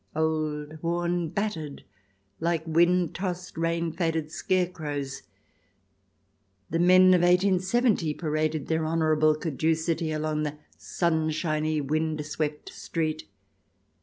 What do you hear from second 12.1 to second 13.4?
swept street.